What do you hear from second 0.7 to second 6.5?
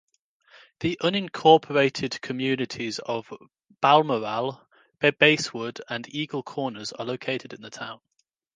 The unincorporated communities of Balmoral, Basswood, and Eagle